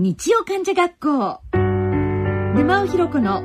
[0.00, 1.40] 日曜患者学校。
[1.52, 3.42] 沼尾ひろ子の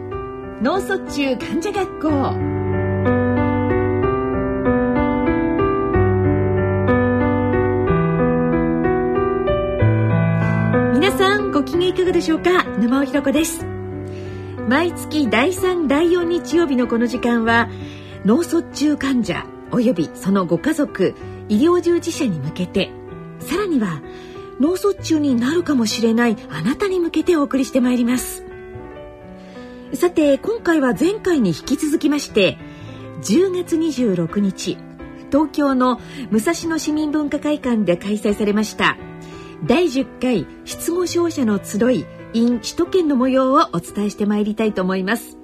[0.61, 2.09] 脳卒中患者学校。
[10.93, 12.65] 皆さんご機嫌いかがでしょうか？
[12.77, 13.65] 沼尾ひろ子です。
[14.69, 17.67] 毎月第3第4日曜日のこの時間は
[18.25, 21.15] 脳卒中患者およびそのご家族
[21.49, 22.91] 医療従事者に向けて
[23.39, 24.03] さらには
[24.63, 28.45] 脳卒中になるかもしれないあなたに向けてお送りしてまいります。
[29.93, 32.57] さて今回は前回に引き続きまして
[33.23, 34.77] 10月26日
[35.31, 35.99] 東京の
[36.31, 38.97] 武蔵野市民文化会館で開催されました
[39.65, 45.37] 第10回失語症者の集い in 首都圏の模様をお伝えしてまいりたいと思います。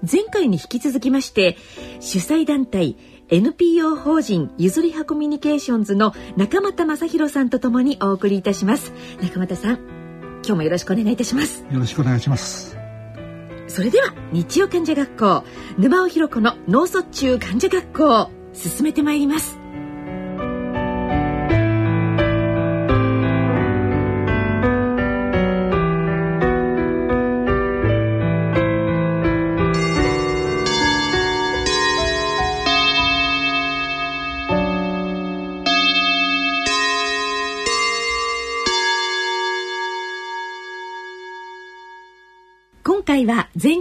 [0.00, 1.56] 前回に引き続きまして
[1.98, 2.96] 主催団体
[3.30, 8.92] NPO 法人ゆずりはコミュニケーションズの中俣正弘さんとともにお送りいたします。
[9.20, 9.78] 中俣さん
[10.38, 11.64] 今日もよろしくお願いいたします。
[11.70, 12.78] よろしくお願いします。
[13.66, 15.44] それでは日曜患者学校
[15.76, 19.57] 沼尾ひろ子の脳卒中患者学校進めてまいります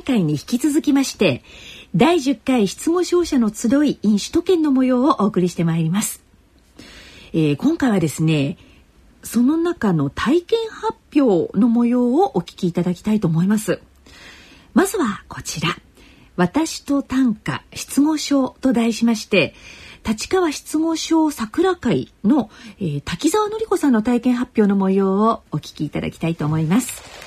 [0.08, 1.44] 回に引き続きまして
[1.94, 6.24] 第10回失語症者の集い in 首都圏の模様をお送りしてまいります、
[7.34, 8.58] えー今回はですね
[9.24, 13.82] その中の体験発表の模様をお聞きいただきたいと思います。
[14.74, 15.76] まずはこちら。
[16.38, 19.56] 私と短歌失語症と題しまして
[20.08, 22.50] 立川失語症桜会の、
[22.80, 27.27] えー滝沢典子さんの体験発表の模様をお聞きいただきたいと思います。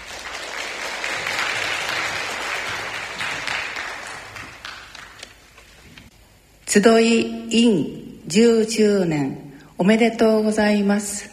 [6.73, 11.29] 集い in 10周年おめでとうございます。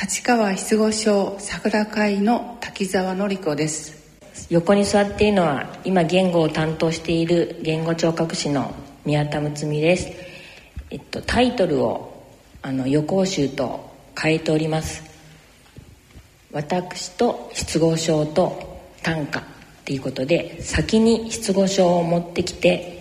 [0.00, 3.96] 立川失語症桜会の滝沢典子です。
[4.48, 8.72] 横に座っているのは今言語を担当している言語聴覚士の
[9.04, 10.12] 宮田睦美です、
[10.90, 12.22] えっと、タイトルを
[12.62, 15.02] あの予行集と変えております。
[16.52, 19.42] 私と失語症と短歌っ
[19.84, 22.95] ていうことで先に失語症を持ってきて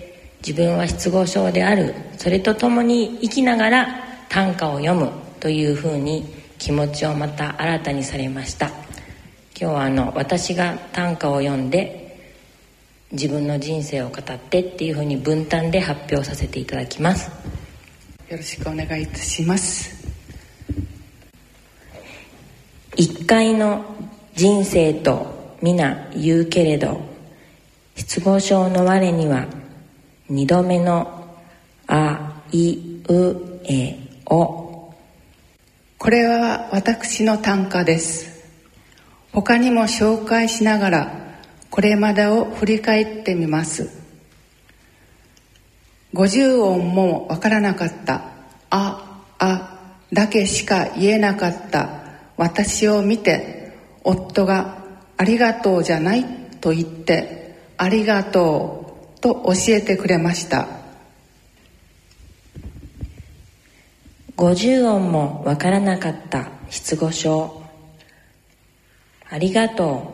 [0.46, 1.96] 自分は失語症である。
[2.18, 3.88] それとともに生きながら
[4.30, 5.26] 短歌を読む。
[5.46, 6.26] というふうに
[6.58, 8.66] 気持ちをまた新たにされました。
[8.68, 8.76] 今
[9.56, 12.20] 日はあの私が短歌を読んで
[13.12, 17.30] 自分の人生を語ってっていうふうに分担で発表させていただきます。
[18.28, 20.04] よろしくお願いいたします。
[22.96, 23.86] 一回の
[24.34, 27.02] 人生と皆言うけれど
[27.96, 29.46] 失語症の我には
[30.28, 31.28] 二度目の
[31.86, 34.92] あいうえお。
[36.00, 38.44] これは私の短歌です。
[39.32, 43.90] 他にも紹介しながらこれまでを振り返ってみます。
[46.16, 48.32] 50音もわからなかった
[48.72, 49.80] ああ
[50.12, 51.90] だけしか言えなかった
[52.38, 54.78] 私を見て夫が
[55.18, 56.26] ありがとうじゃない
[56.62, 58.85] と言ってありがとう
[59.26, 60.68] と教えてくれました。
[64.38, 67.64] 50音もわからなかった失語症。
[69.28, 70.14] ありがと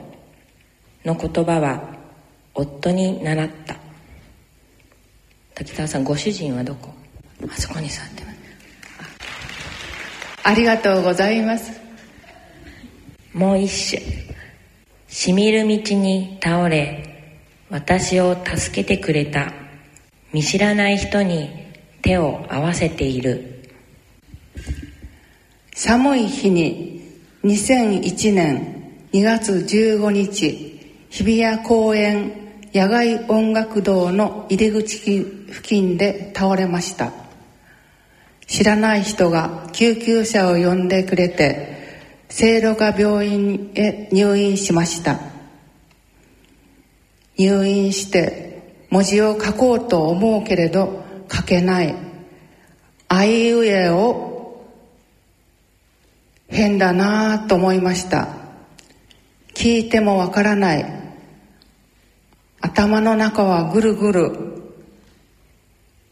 [1.04, 1.98] うの言葉は
[2.54, 3.76] 夫に習った。
[5.56, 6.94] 滝沢さんご主人はどこ？
[7.54, 8.38] あそこに座ってます。
[10.44, 11.70] ありがとうございます。
[13.34, 14.02] もう一首。
[15.10, 17.11] しみる道に倒れ
[17.72, 19.54] 私を助けてくれた。
[20.34, 21.50] 見知らない人に
[22.02, 23.64] 手を合わせている。
[25.74, 27.02] 寒い日に
[27.46, 30.80] 2001年2月15日
[31.10, 32.34] 日比谷公園
[32.74, 37.14] 野外音楽堂の入り口付近で倒れました。
[38.48, 45.31] 知らない人が救急車を呼んでくれて聖路加病院へ入院しました。
[47.42, 51.96] 入院して文字を書こうと思うけれど書けない。
[53.08, 54.64] あいうえを
[56.48, 58.28] 変だなぁと思いました。
[59.56, 60.86] 聞いてもわからない。
[62.62, 64.32] 頭の中はぐるぐる。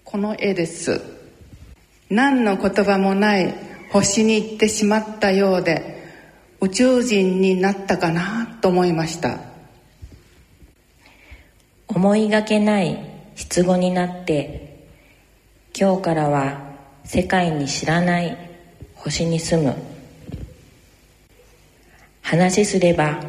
[0.04, 1.02] この絵です。
[2.10, 3.54] 何の言葉もない。
[3.92, 6.00] 星に行ってしまったようで
[6.62, 9.49] 宇宙人になったかなと思いました。
[11.92, 13.00] 思いがけない
[13.36, 14.86] 失語になって
[15.76, 16.62] 今日からは
[17.04, 18.38] 世界に知らない
[18.94, 19.76] 星に住む。
[22.22, 23.20] 話すれば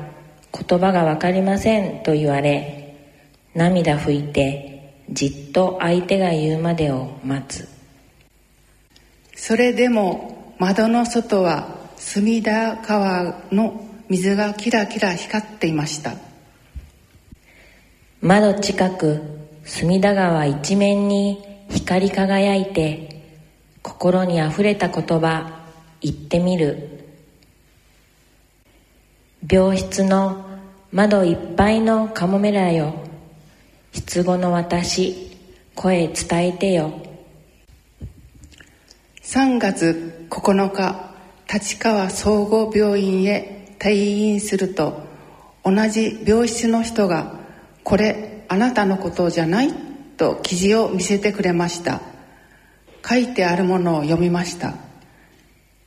[0.53, 2.99] 言葉が分かりませんと言われ
[3.55, 7.67] 涙拭いてじっと相手が言うまでを待つ。
[9.35, 16.30] それでも窓の外は隅田川の水がキラキラ光っていました。
[18.23, 19.23] 窓近く
[19.65, 23.25] 隅田川一面に光り輝いて
[23.81, 25.63] 心にあふれた言葉
[26.03, 27.07] 言ってみる。
[29.51, 30.45] 病室の
[30.93, 32.93] 窓いっぱいのカモメラよ。
[33.93, 35.39] 失語の私
[35.75, 37.01] 声伝えてよ。
[39.23, 41.15] 3月9日
[41.51, 45.05] 立川総合病院へ退院すると
[45.65, 47.40] 同じ病室の人が
[47.91, 49.75] 「これあなたのことじゃない?」
[50.17, 52.01] と記事を見せてくれました
[53.05, 54.75] 書いてあるものを読みました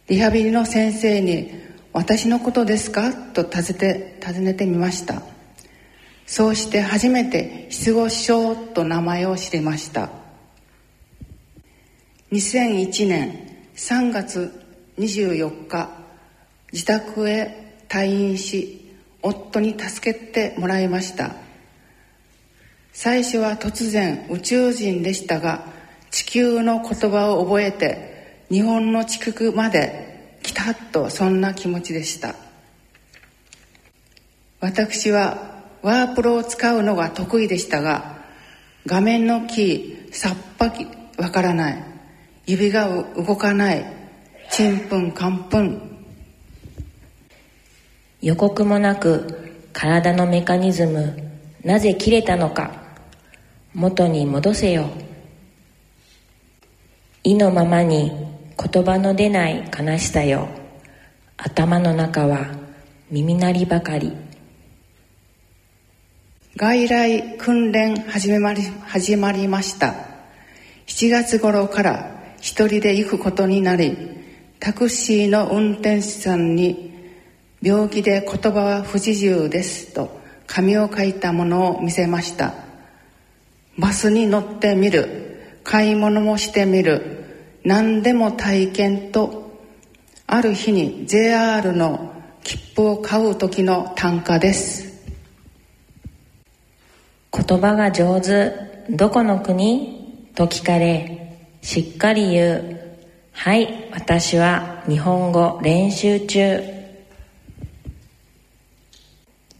[0.10, 1.54] リハビリの先生に
[1.94, 5.22] 「私のことですか?」と尋ね尋ねてみました
[6.28, 10.10] そうして初めて失語症と名前を知りました
[12.34, 13.40] 2001年
[13.78, 14.52] 3月
[15.00, 15.90] 24日
[16.74, 18.92] 自宅へ退院し
[19.22, 21.43] 夫に助けてもらいました
[22.94, 25.66] 最初は突然宇宙人でしたが
[26.12, 32.36] 地球の言葉を覚えて日本の地区まで来たとそんな気持ちでした。
[34.60, 38.24] 私はワープロを使うのが得意でしたが
[38.86, 40.88] 画面のキーさっぱり
[41.18, 41.84] わからない。
[42.46, 43.86] 指が動かない。
[44.52, 46.06] ちんぷんかんぷん。
[48.22, 51.18] 予告もなく体のメカニズム
[51.64, 52.83] なぜ切れたのか。
[53.76, 54.88] 元に戻せよ。
[57.24, 58.12] 意のままに
[58.72, 60.48] 言葉の出ない悲しさよ。
[61.38, 62.52] 頭の中は
[63.10, 64.14] 耳鳴りばかり。
[66.56, 69.96] 外来訓練始まり始まりました。
[70.86, 73.98] 7月頃から一人で行くことになり
[74.60, 76.94] タクシーの運転手さんに
[77.60, 82.63] 病気で言葉は不自由ですと紙を書いたものを見せました。
[83.78, 85.60] バスに乗ってみる。
[85.64, 87.60] 買い物もしてみる。
[87.64, 89.60] 何でも体験と
[90.28, 95.02] ある日に JR の切符を買う時の単価です。
[97.32, 98.52] 言葉が上手。
[98.90, 100.32] どこの国？
[100.36, 102.80] と聞かれしっかり言う。
[103.32, 106.62] はい私は日本語練習中。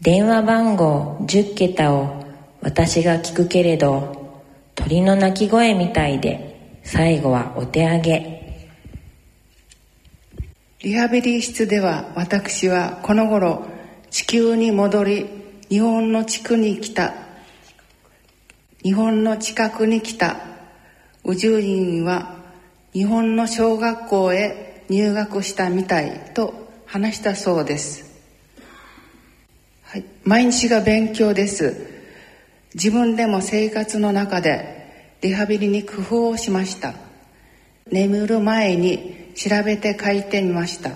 [0.02, 2.23] 電話番号10桁を
[2.64, 4.42] 私が聞くけれど
[4.74, 8.70] 鳥の鳴き声みたいで最後はお手上げ。
[10.80, 13.66] リハビリ室では私はこの頃
[14.10, 15.26] 地球に戻り
[15.68, 17.12] 日本の地区に来た。
[18.82, 20.38] 日本の近くに来た。
[21.22, 22.36] 宇宙人は
[22.94, 26.54] 日本の小学校へ入学したみたいと
[26.86, 28.04] 話したそうです、
[29.82, 31.93] はい、毎日が勉強です。
[32.74, 36.94] 自分でも生活の中でリハビリに工夫をしました。
[37.90, 40.92] 眠る前に調べて書いてみました。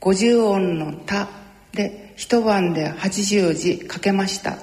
[0.00, 1.28] 50音の「た」
[1.72, 4.58] で一晩で80字書けました。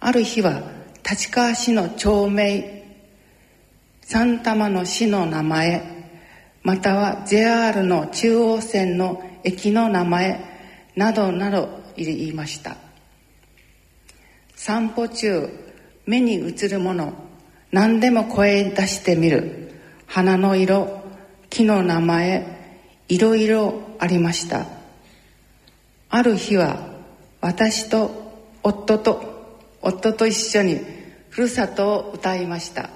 [0.00, 0.62] ある日は
[1.08, 2.84] 立川市の町名
[4.02, 5.82] 三玉の市の名前
[6.62, 10.40] または JR の中央線の駅の名前
[10.96, 12.85] などなど言いました。
[14.66, 15.48] 散歩中
[16.06, 17.12] 目に映るもの
[17.70, 19.70] 何でも声出してみる。
[20.06, 21.04] 花の色
[21.50, 24.66] 木の名前いろいろありました。
[26.10, 26.80] ある日は
[27.40, 28.10] 私と
[28.64, 30.80] 夫と夫と一緒に
[31.30, 32.90] ふるさとを歌いました。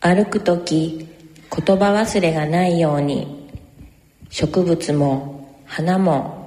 [0.00, 1.06] 歩く時
[1.54, 3.50] 言葉忘れがないように
[4.30, 6.37] 植物も花も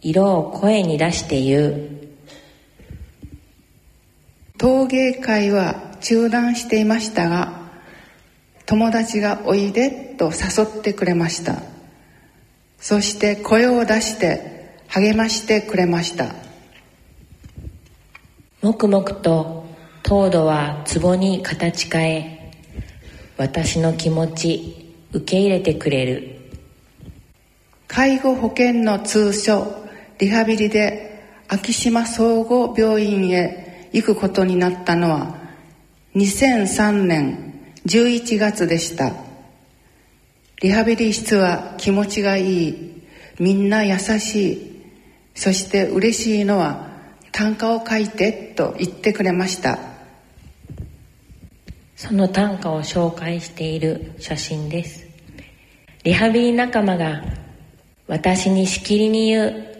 [0.00, 1.90] 色を声に出して言う。
[4.56, 7.70] 陶芸会は中断していましたが
[8.66, 11.62] 友達がおいでと誘ってくれました。
[12.78, 16.34] そして声を出して励ましてくれました。
[18.60, 19.64] 黙々と
[20.02, 22.52] 糖度は壺に形変え
[23.36, 26.34] 私の気持ち受け入れてくれる。
[27.86, 29.87] 介護保険の通所
[30.18, 35.38] リハビリで昭島総合病院へ行くことになったのは
[36.16, 37.54] 2003年
[37.86, 39.12] 11月でした。
[40.60, 43.02] リハビリ室は気持ちがいい
[43.38, 44.82] みんな優しい
[45.36, 46.88] そして嬉しいのは
[47.30, 49.78] 短歌を書いてと言ってくれました。
[51.94, 55.06] その短歌を紹介している写真です。
[56.02, 57.22] リハビリ仲間が
[58.08, 59.77] 私にしきりに言う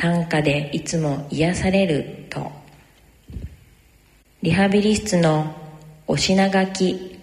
[0.00, 2.50] 短歌でいつも癒されると。
[4.40, 5.54] リハビリ室の
[6.06, 7.20] お品書き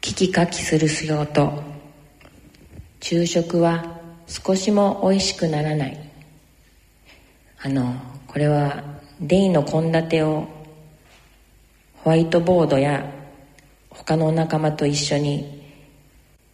[0.00, 1.62] 聞き書きする仕事。
[2.98, 5.98] 昼食は少しも美味しくならない。
[7.60, 7.94] あの
[8.26, 8.82] これは
[9.20, 10.48] デイの献立を
[11.98, 13.04] ホワイトボードや
[13.90, 15.62] 他のお仲間と一緒に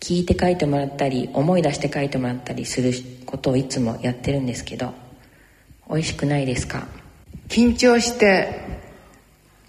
[0.00, 2.92] 聞いて書いてもらったり思い出して書いてもらったりする
[3.24, 5.10] ことをいつもやってるんですけど。
[5.90, 6.87] 美味しくないですか？
[7.49, 8.61] 緊張して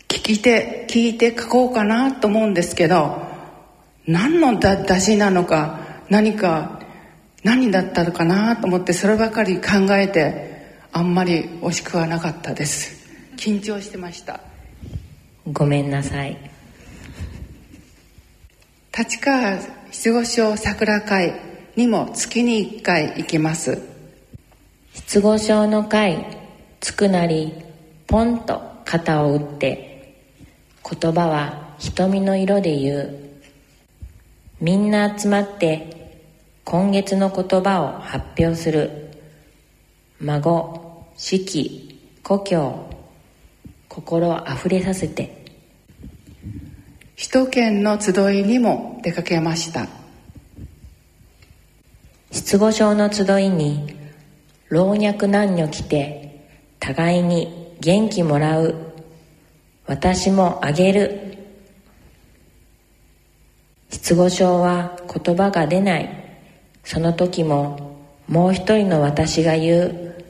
[0.08, 3.22] 聞いて聞いて書こうかなと思うんですけど
[4.06, 6.80] 何のだ出しなのか何か
[7.44, 13.01] 何だったのかなと思ってそればかり考えてあんまり惜しくはなかったです。
[13.38, 14.42] 緊張してました。
[15.51, 16.38] ごめんなさい。
[18.96, 19.58] 立川
[19.90, 21.40] 失語症桜会
[21.75, 23.82] にも月に1回行きます
[24.94, 26.26] 失語症の会
[26.80, 27.54] つくなり
[28.08, 30.16] ポンと肩を打って
[30.84, 33.20] 言葉は瞳の色で言う。
[34.60, 36.20] みんな集まって
[36.66, 39.10] 今月の言葉を発表する。
[40.20, 42.90] 孫四季故郷
[43.88, 45.46] 心あふれさせて。
[47.16, 49.88] 首都圏の集いにも出かけました。
[52.32, 54.00] 失語症の集いに
[54.72, 56.46] 老若男女来て
[56.80, 58.74] 互いに元気もらう。
[59.86, 61.38] 私もあげる。
[63.90, 66.10] 失語症は言葉が出ない。
[66.86, 67.98] その時も
[68.30, 70.24] もう一人の私が言う。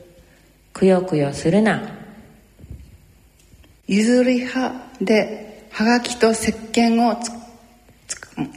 [0.73, 1.99] くよくよするな。
[3.85, 7.21] 譲り派ではがきと石鹸を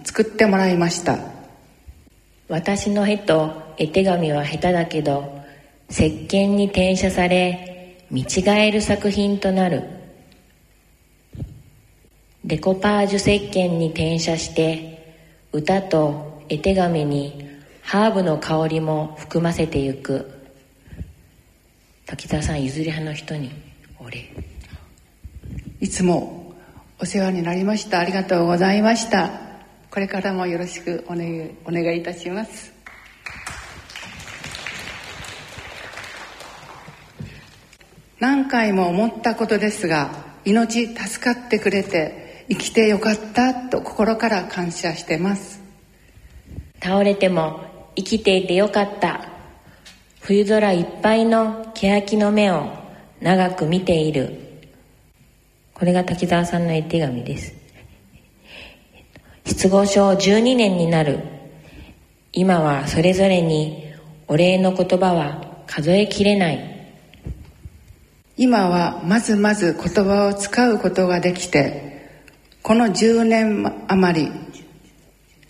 [0.03, 1.19] 作ってもらいました。
[2.49, 5.44] 私の絵と絵手紙は下手だけど
[5.91, 9.83] 石鹸に転写され見違える作品となる。
[12.45, 15.17] デコパージュ石鹸に転写して
[15.53, 17.49] 歌と絵手紙に
[17.83, 20.31] ハーブの香りも含ませてゆく。
[22.07, 23.51] 滝沢さん譲り派の人に
[23.99, 24.29] お礼
[25.81, 26.55] いつも
[27.01, 27.99] お世話になりました。
[27.99, 29.31] ありがとうございました。
[29.91, 32.74] これからもよろしくお,、ね、お願いいたします。
[38.25, 40.11] 何回も思ったことですが
[40.47, 45.61] 命助かってくれて生きてよかったと心から感謝してます。
[46.83, 49.29] 倒れても生きていてよかった。
[50.23, 52.73] 冬空いっぱいの欅の目を
[53.21, 54.63] 長く見ている。
[55.75, 57.53] これが滝沢さんの絵手紙です。
[59.45, 61.21] 失語症12年になる。
[62.33, 63.85] 今はそれぞれに
[64.29, 66.74] お礼の言葉は数えきれない。
[68.37, 72.11] 今はまずまず言葉を使うことができて
[72.63, 74.33] この10年余り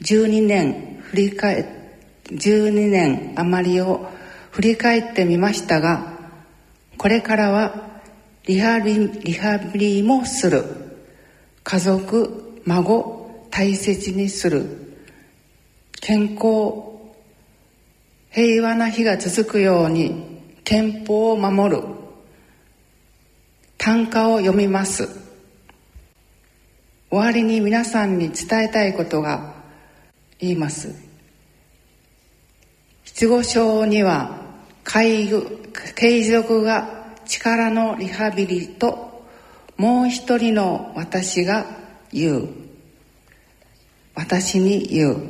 [0.03, 1.93] 12年振り返
[2.27, 4.09] 12年余りを
[4.51, 6.15] 振り返ってみましたが
[6.99, 7.95] これからは
[8.47, 10.65] リハビリハビリもする。
[11.63, 14.67] 家族孫大切にする。
[16.03, 16.93] 健康
[18.31, 21.83] 平和な日が続くように憲法を守る。
[23.85, 25.07] 短歌を読みます。
[27.11, 29.57] 終わりに皆さんに伝えたいことが
[30.39, 30.95] 言います。
[33.05, 34.41] 失語症には
[34.85, 35.43] 介護
[35.95, 39.27] 継続が力のリハビリと
[39.77, 41.67] もう一人の私が
[42.11, 42.49] 言う。
[44.15, 45.29] 私に言う。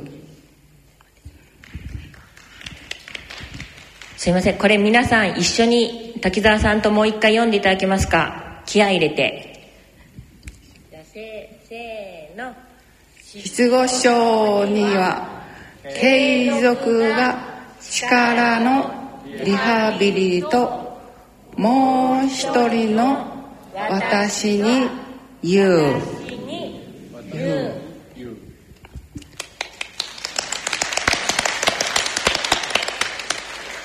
[4.15, 4.57] すいません。
[4.57, 8.44] これ皆さん一緒に滝沢さんともう一回読んでいただけますか？
[8.65, 9.71] 気合い入れて。
[10.91, 12.53] じゃせせーの。
[13.21, 15.43] 失語症には
[15.83, 17.37] 継続が
[17.81, 20.97] 力のリハビリと
[21.57, 24.87] もう一人の私に
[25.43, 26.01] 言う。
[27.33, 27.85] 言う。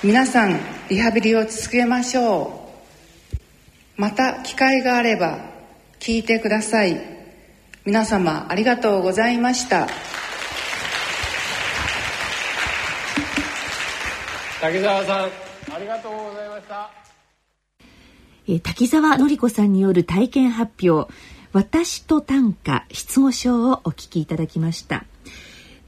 [0.03, 0.59] 皆さん
[0.89, 2.60] リハビリを続けましょう
[3.97, 5.39] また機会があれば
[5.99, 6.99] 聞いてください。
[7.85, 9.87] 皆様ありがとうございました。
[14.61, 15.29] 滝沢さん
[15.73, 16.91] ありがとうございました。
[18.47, 21.11] え滝沢典子さんによる体験発表
[21.53, 25.05] 私と短歌失語症をお聞きいただきました。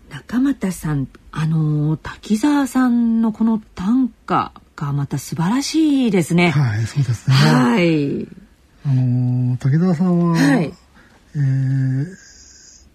[0.10, 6.50] 中俣さんあの滝沢さんのこの短歌がまた素晴らしいですね。
[6.50, 7.36] はいそうですね。
[7.36, 8.28] はい。
[8.86, 10.74] あの滝沢さんは、はい、
[11.36, 12.06] えー、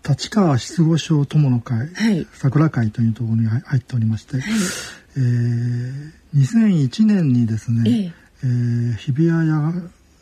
[0.09, 4.43] 立川失語症友の会、はい、桜会というところに入っておりまして、はい、
[5.17, 9.73] えー、2001年にですね、えー、えー、日比谷野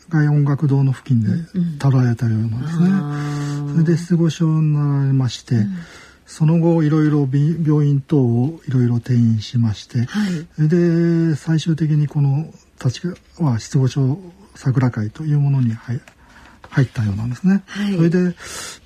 [0.08, 1.30] 外音楽堂の付近で
[1.80, 2.86] 倒られたようなんですね。
[2.86, 5.74] うん、それで失語症になられまして、うん、
[6.26, 12.52] その後いろいろ病院等をいろいろ転院しまして、はい、それで最終的にこの
[12.84, 14.18] 立川失語症
[14.54, 16.00] 桜会というものに入
[16.82, 17.62] ったようなんですね。
[17.66, 18.34] はい、それで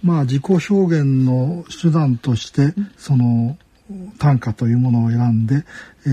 [0.03, 3.57] まあ自己表現の手段として、その
[4.19, 5.65] 短歌というものを選んで、
[6.07, 6.09] え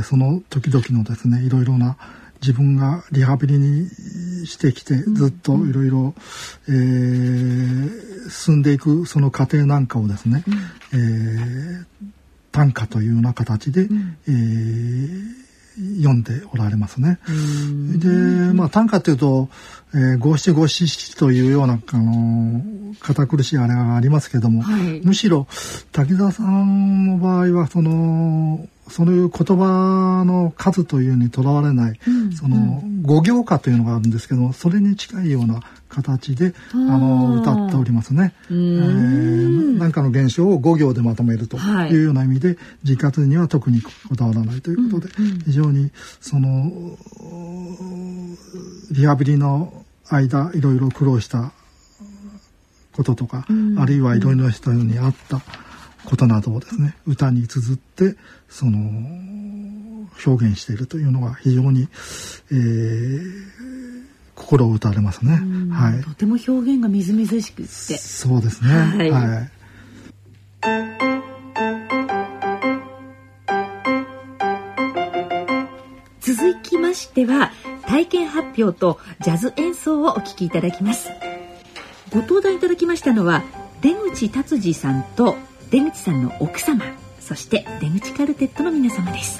[0.00, 1.96] ー、その時々のですねいろいろな
[2.40, 3.88] 自分がリハビリに
[4.46, 6.14] してきてずっといろいろ
[6.66, 10.54] 進んでいくその過程なんかをですね、うん、
[10.92, 11.84] えー、
[12.52, 17.18] 短歌というような形で、うん、えー、読んでおられますね。
[17.98, 18.08] で、
[18.52, 19.48] まあ短歌っていうと、
[19.94, 25.46] えー、五七五七というような、あのー、堅苦しいあれがありますけども、はい、むしろ
[25.92, 38.32] 滝沢さんの場合はそのそういう言葉の数というにとらわれない、うん、その語行歌というのがあるんですけどそれに近いような形であの歌っておりますね。
[38.48, 41.96] えー、なんかの現象を5行でまとめるとい。
[41.96, 46.70] うような意味で、はい、自活には特にこだわらないということで、うんうん、非常にその
[48.92, 51.52] リハビリの間いろいろ苦労した
[52.92, 55.40] こととか、うん、あるいはいろいろな人にあった
[56.04, 58.16] ことなどをですね歌に綴って
[58.48, 58.78] その
[60.26, 61.88] 表現しているというのが非常に、
[62.50, 63.79] えー、
[64.50, 65.40] 心を打たれますね。
[65.72, 66.02] はい。
[66.02, 67.70] とても表現がみずみずしくって。
[67.70, 68.70] そうですね。
[68.74, 69.10] はい。
[69.12, 69.50] はい、
[76.20, 77.52] 続きましては
[77.86, 81.10] 体験発表とジャズ演奏をお聴きいただきます。
[82.12, 83.44] ご登壇いただきましたのは
[83.82, 85.36] 出口達治さんと
[85.70, 86.84] 出口さんの奥様
[87.20, 89.38] そして出口カルテットの皆様です。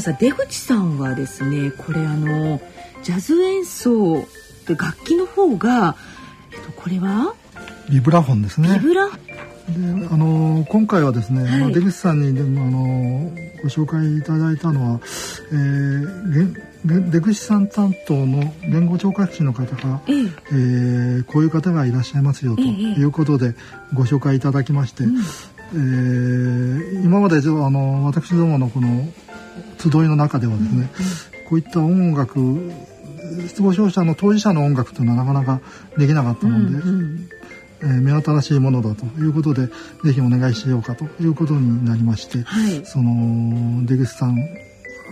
[0.00, 2.60] 村さん出口さんはですねこれあの
[3.02, 4.24] ジャズ演奏
[4.66, 5.96] で楽器の方が、
[6.52, 7.34] えっと、これは？
[7.90, 8.78] ビブラフォンですね。
[8.78, 9.14] ビブラで
[10.10, 13.30] あの今回はですね、はい、出口さんにでもあの
[13.62, 15.00] ご紹介いただいたのは、
[15.52, 20.16] えー、出口さん担当の言語聴覚士の方が、ええ。
[20.16, 23.54] えー、こういう方がいらっしゃいますよということで
[23.94, 25.06] ご紹介いただきまして、え
[25.74, 29.06] えー、今まであの私どものこの
[29.80, 30.88] 集いの中ではですね、うんうん、
[31.48, 32.40] こういった音楽
[33.46, 35.60] 失語症者の当事者の音楽というのはなかなか
[35.96, 37.28] できなかったので、うんうん。
[37.82, 39.66] えー、目新しいものだということで
[40.04, 44.36] ぜひお願いしようかということになりまして、はい、その出口さん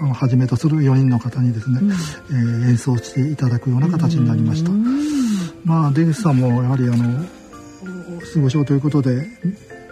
[0.02, 4.70] をはじめとする4人の方にですね、うん、えー、演奏していただくような形になりました。
[5.64, 7.24] まあ出口さんもやはりあの
[8.20, 9.26] 失語症ということで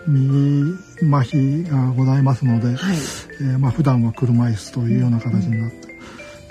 [0.06, 2.96] 右麻痺がございますので、はい、
[3.40, 5.98] えー、まあ普段は車椅子というような形になって、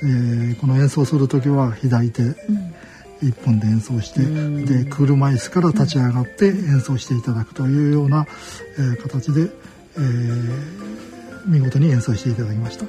[0.02, 2.76] うん、えー、この演奏する時は左手、うん
[3.22, 8.26] 一本で演奏して、で車椅子から立ち上がって演奏していただくというような、
[8.78, 9.50] えー、形で、
[9.98, 12.86] えー、見事に演奏していただきました。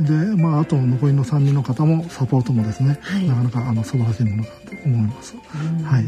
[0.00, 5.34] で、まあ、あと残りの3人の方もサポートもですね、はい、なかなかあの素晴らしいものだと思います。
[5.84, 6.04] はい。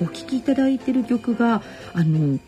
[0.00, 2.38] お聴きいただいてる曲があの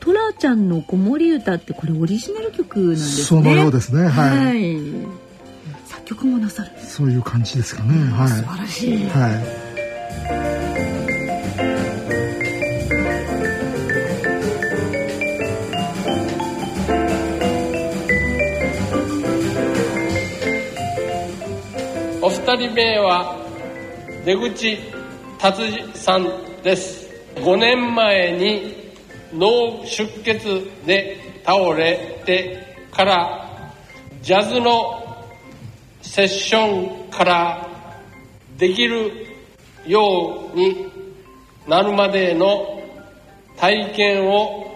[0.00, 3.24] トラちゃんの子守歌ってこれオリジナル曲なんですね。
[3.24, 4.08] そのようですね。
[4.08, 4.46] はい。
[4.46, 5.24] はい。
[6.04, 6.70] 曲もなさる。
[6.80, 9.64] そういう感じですかね、はい、素晴らしい、はい。
[22.20, 23.36] お二人目は
[24.24, 24.78] 出口
[25.38, 27.10] 達治さんです。
[27.34, 28.90] 5年前に
[29.34, 33.70] 脳出血で倒れてから
[34.22, 35.26] ジャズの
[36.00, 37.68] セッションから
[38.56, 39.26] できる
[39.86, 40.90] ように
[41.68, 42.82] なるまでの
[43.58, 44.74] 体験を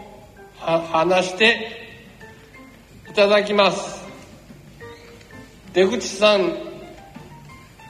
[0.59, 1.89] 話して
[3.11, 4.05] いただきます。
[5.73, 6.53] 出口さん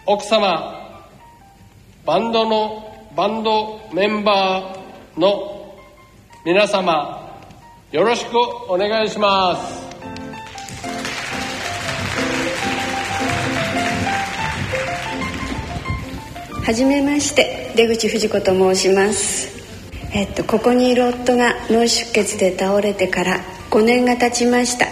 [0.07, 1.03] 奥様
[2.07, 5.75] バンドのバンドメンバーの
[6.45, 7.41] 皆様
[7.91, 9.89] よろしくお願いします。
[16.65, 19.49] はじめまして出口藤子と申します。
[20.13, 23.41] えっとここにいる夫が脳出血で倒れてから
[23.71, 24.87] 5年が経ちました。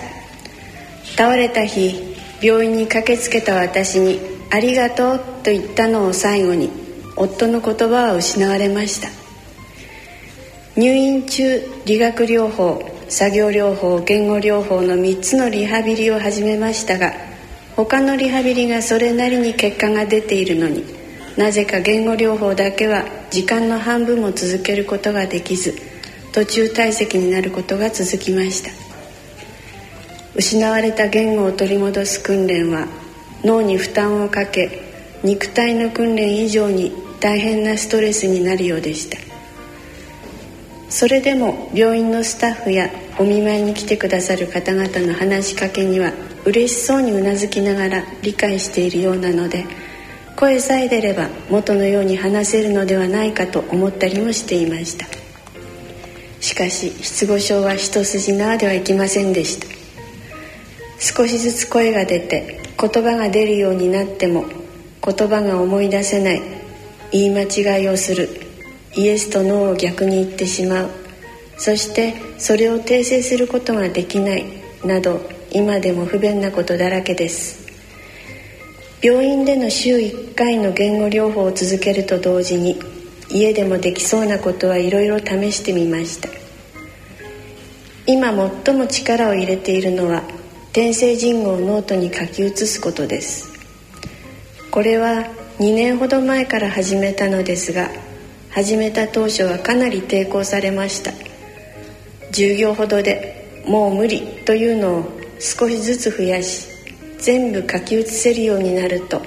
[1.16, 6.85] 倒れた日病院に駆けつけた私に「ありがとう」と言ったのを最後に
[7.16, 9.08] 夫の言葉は失われました。
[10.76, 17.14] 入院中理学療法作業療法言語療法の3つのリハビリを始めましたが
[17.76, 20.84] 他のリハビリがそれなりに結果が出ているのに
[21.38, 25.74] なぜか言語療法だけは時間の半分も続けることができず
[26.32, 28.70] 途中退席になることが続きました。
[30.34, 32.86] 失われた言語を取り戻す訓練は
[33.42, 34.82] 脳に負担をかけ
[35.22, 39.18] 肉体の訓練以上に大変なストレスになるようでした。
[40.88, 46.12] それでも病院のスタッフやお見舞いに来てくださる方々の話しかけには
[46.44, 49.64] 嬉しそうにうなずきながら理解しているようなので
[50.36, 55.06] 声さえ出れば元のように話せるのではないかと思ったりもしていました。
[56.40, 59.66] しかし失語症は一筋縄ではいきませんでした。
[60.98, 64.44] 少しずつ声が出て言葉が出るようになっても
[65.04, 66.55] 言葉が思い出せない
[67.12, 68.28] 言い間違いをする。
[68.94, 70.90] イエスとノーを逆に言ってしまう。
[71.58, 74.44] そしてそれを訂正することができない。
[74.84, 77.66] など今でも不便なことだらけです。
[79.02, 82.78] 病院での週1回の言語療法を続けると同時に
[83.30, 86.28] 家でもできそうなことはいろいろ試してみました。
[88.06, 88.32] 今
[88.64, 90.22] 最も力を入れているのは
[90.70, 93.48] 転生人語をノートに書き写すことです。
[94.70, 95.26] これは
[95.58, 97.88] 2年ほど前から始めたのですが
[98.50, 101.12] 始めた当初はかなり抵抗されました。
[102.32, 106.68] 10行ほどでもう無理というのを少しずつ増やし
[107.18, 109.22] 全部書き写せるようになると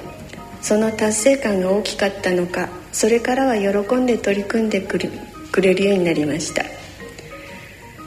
[0.61, 6.63] その達成感が大きかったのかそれからは喜んで取り組んでくれるようになりました。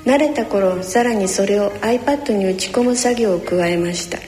[0.04, 4.18] 慣れた頃さらにそれを iPad に打ち込む作業を加えました。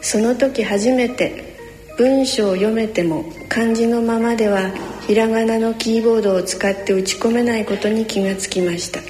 [0.00, 1.51] その時初めて
[1.98, 4.70] 文章を読めても漢字のままでは
[5.06, 9.00] ひらがなのキーボードを使って打ち込めないことに気がつきました。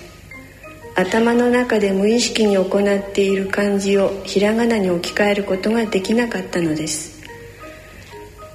[0.95, 7.23] 頭の中で無意識に行っている漢字をひらがなに置き換えることができなかったのです。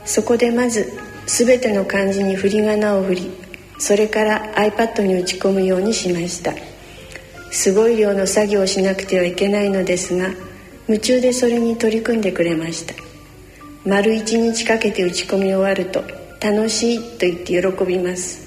[0.05, 0.91] そこでまず
[1.25, 3.31] 全ての漢字に振り仮名を振り
[3.79, 6.53] それから iPad に打ち込むようにしました。
[7.51, 10.29] すごい量の作業をしなくてはいけないのですが
[10.87, 13.06] 夢中でそれに取り組んでくれました。
[13.87, 16.03] 丸一日かけて打ち込み終わると
[16.41, 18.45] 楽しいと言って喜びます。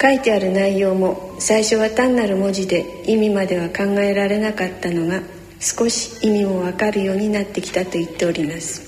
[0.00, 5.22] 書いてある内容も最初は単なる文字で意味までは考えられなかったのが
[5.60, 8.82] 少し意味もわかるようになってきたと言っております。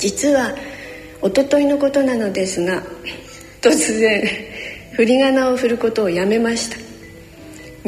[0.00, 0.56] 実は
[1.20, 2.82] おとといのことなのですが
[3.60, 4.26] 突然
[4.94, 6.76] 振り仮名を振ることをやめました。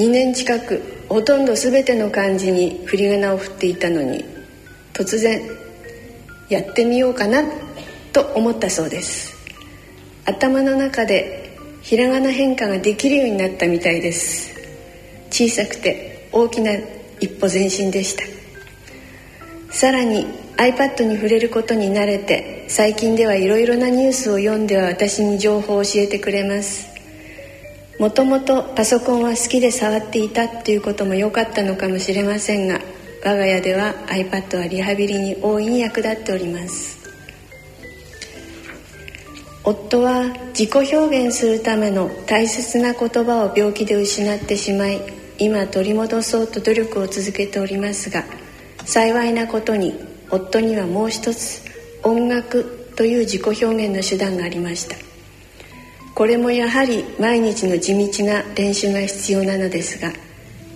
[0.00, 4.24] 2年近くほとんど全ての漢字に振り仮名を振っていたのに
[4.92, 5.63] 突然
[6.48, 7.42] やってみようかな
[8.12, 9.35] と思ったそうです。
[10.24, 14.54] 頭の中でひらがな変化ができるようになったみたいです。
[15.30, 16.72] 小さくて大きな
[17.20, 18.22] 一歩前進でした。
[19.70, 20.24] さらに
[20.57, 26.88] iPad に触れることに慣れて最近ではいろいろなニュースを読んでは私に情報を教えてくれます。
[27.98, 32.80] もともとパソコンは好きで触っていたっていうことも良かったのかもしれませんが
[33.24, 36.98] 我が家では iPad はリハビリに大いに役立っております。
[39.64, 45.00] 夫は自己表現するための大切な言葉を病気で失ってしまい
[45.38, 48.24] 今取り戻そうと努力を続けておりますが
[48.84, 49.94] 幸いなことに
[50.30, 51.62] 夫にはもう一つ
[52.02, 54.96] 音楽という自己表現の手段がありました。
[56.14, 60.12] これもやはり毎日の地道な練習が必要なのですが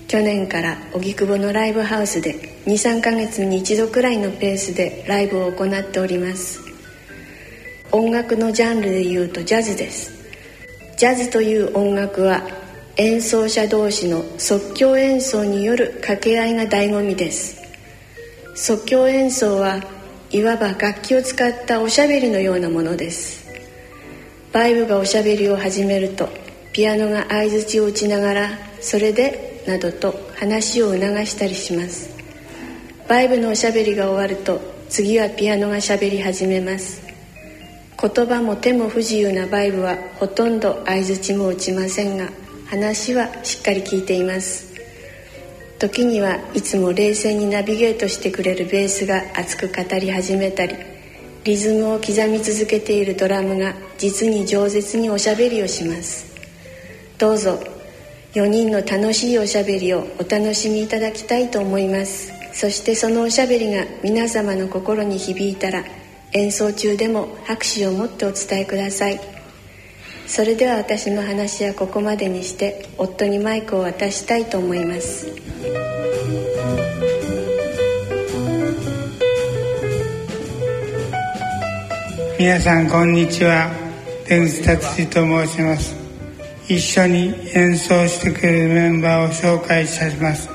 [0.08, 6.60] 去年から荻窪のライブハウスで23ヶ月に一度くらいのペースでライブを行っております。
[7.92, 10.10] 音楽のジャンルでいうとジャズです。
[10.96, 12.42] ジャズという音楽は
[12.96, 17.60] 演奏者同士の即興演奏による掛け合いが醍醐味です。
[18.54, 19.84] 即興演奏は
[20.30, 23.46] いわば楽器を使ったおしゃべりのようなものです。
[24.54, 26.30] バイブがおしゃべりを始めると
[26.72, 32.10] ピアノが相づちを打ちながら「それで」などと話を促したりします。
[33.06, 37.02] バイブのおしゃべりが終わると次はピアノがしゃべり始めます。
[38.00, 42.30] 言葉も手も不自由なバイブはほとんど相づちも打ちませんが
[42.66, 44.68] 話はしっかり聞いています。
[45.78, 50.74] 時にはいつも冷静にナビゲートしてくれるベースが熱く語り始めたり
[51.44, 56.26] リズムを刻み続けているドラムが実に饒舌におしゃべりをします。
[57.18, 57.77] どうぞ
[58.34, 62.30] 4人の楽しいおしゃべりをお楽しみいただきたいと思います。
[62.52, 65.84] そしてそのおしゃべりが皆様の心に響いたら
[66.32, 69.18] 演奏中でも拍手を持ってお伝えください。
[70.26, 75.26] それでは私の話はここまでにして夫にマイクを渡したいと思います。
[82.38, 83.72] 皆さんこんにちは。
[84.28, 85.97] 出口達治と申します。
[86.70, 90.50] 一緒に演奏してくれるメンバーを紹介いたします。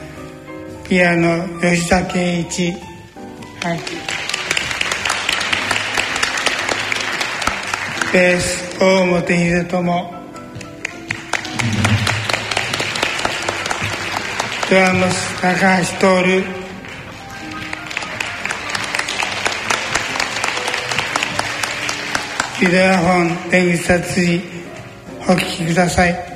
[0.88, 2.71] ピアノ吉田圭一。
[2.71, 3.80] はい。
[8.13, 10.13] ベース大本秀友
[14.69, 15.86] ドラムス高橋
[16.21, 16.43] 徹。
[22.62, 24.62] ビデオ本出口達治
[25.25, 26.33] お聴きください。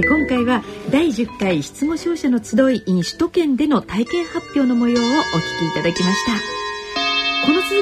[0.00, 5.04] 今回は第10回失語症者の集い in 首都圏での体験発表の模様をお聞
[5.58, 6.67] きいただきました。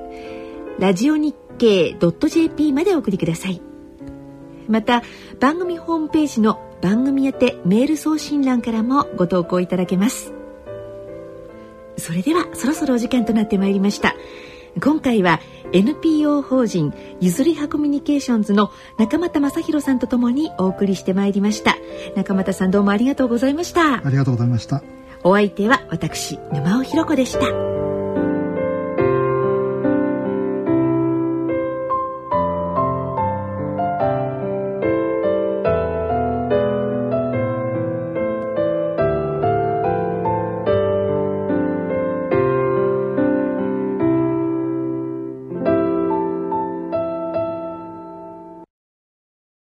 [0.79, 3.61] ラジオ日経 .jp までお送りください。
[4.67, 5.03] また
[5.39, 10.33] 番組ホームページの番組宛てメール送信欄からもご投稿いただけます。
[11.97, 14.15] それではそろそろお時間となってまいりました。
[14.81, 15.39] 今回は
[15.71, 21.77] NPO 法人ゆずりはコミュニケーションズの中俣正弘さんとともにお送りしてまいりました。
[22.15, 24.05] 中俣さんどうもありがとうございました。
[24.05, 24.83] ありがとうございました。
[25.23, 27.84] お相手は私沼尾ひろ子でした